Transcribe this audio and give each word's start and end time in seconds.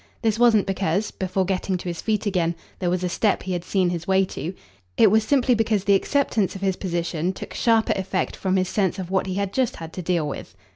This 0.23 0.39
wasn't 0.39 0.65
because, 0.65 1.11
before 1.11 1.45
getting 1.45 1.77
to 1.77 1.87
his 1.87 2.01
feet 2.01 2.25
again, 2.25 2.55
there 2.79 2.89
was 2.89 3.03
a 3.03 3.07
step 3.07 3.43
he 3.43 3.53
had 3.53 3.63
seen 3.63 3.91
his 3.91 4.07
way 4.07 4.25
to; 4.25 4.55
it 4.97 5.11
was 5.11 5.23
simply 5.23 5.53
because 5.53 5.83
the 5.83 5.93
acceptance 5.93 6.55
of 6.55 6.61
his 6.63 6.75
position 6.75 7.33
took 7.33 7.53
sharper 7.53 7.93
effect 7.95 8.35
from 8.35 8.55
his 8.55 8.67
sense 8.67 8.97
of 8.97 9.11
what 9.11 9.27
he 9.27 9.35
had 9.35 9.53
just 9.53 9.75
had 9.75 9.93
to 9.93 10.01
deal 10.01 10.27
with. 10.27 10.55